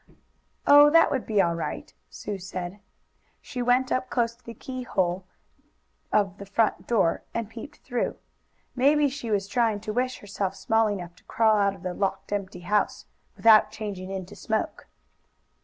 [0.65, 2.79] "Oh, that would be all right," Sue said.
[3.39, 5.25] She went up close to the keyhole
[6.11, 8.15] of the front door and peeped through.
[8.75, 12.31] Maybe she was trying to wish herself small enough to crawl out of the locked,
[12.33, 13.05] empty house,
[13.37, 14.87] without changing into smoke.